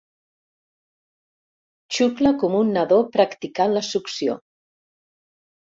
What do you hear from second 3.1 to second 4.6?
practicant la succió.